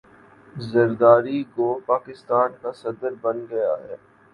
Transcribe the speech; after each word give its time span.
ذرداری 0.69 1.39
گو 1.55 1.69
پاکستان 1.85 2.49
کا 2.61 2.71
صدر 2.81 3.13
بن 3.21 3.37
گیا 3.49 3.73
ہے 3.79 3.95